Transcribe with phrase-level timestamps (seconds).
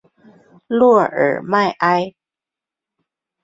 [0.65, 2.15] 洛尔迈埃。